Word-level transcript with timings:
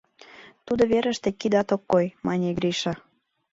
—Тудо 0.65 0.83
верыште 0.91 1.29
кидат 1.39 1.69
ок 1.75 1.83
кой,— 1.91 2.05
мане 2.25 2.49
Гриша. 2.57 2.93